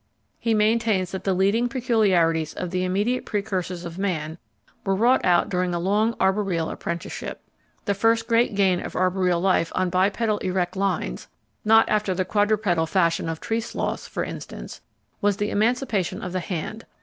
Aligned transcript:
He 0.39 0.55
maintains 0.55 1.11
that 1.11 1.25
the 1.25 1.33
leading 1.35 1.69
peculiarities 1.69 2.55
of 2.55 2.71
the 2.71 2.83
immediate 2.83 3.23
precursors 3.23 3.85
of 3.85 3.99
man 3.99 4.39
were 4.83 4.95
wrought 4.95 5.23
out 5.23 5.47
during 5.47 5.75
a 5.75 5.79
long 5.79 6.15
arboreal 6.19 6.71
apprenticeship. 6.71 7.39
The 7.85 7.93
first 7.93 8.27
great 8.27 8.55
gain 8.55 8.79
of 8.83 8.95
arboreal 8.95 9.39
life 9.39 9.71
on 9.75 9.91
bipedal 9.91 10.39
erect 10.39 10.75
lines 10.75 11.27
(not 11.63 11.87
after 11.87 12.15
the 12.15 12.25
quadrupedal 12.25 12.87
fashion 12.87 13.29
of 13.29 13.39
tree 13.39 13.61
sloths, 13.61 14.07
for 14.07 14.23
instance) 14.23 14.81
was 15.21 15.37
the 15.37 15.51
emancipation 15.51 16.23
of 16.23 16.33
the 16.33 16.39
hand. 16.39 16.87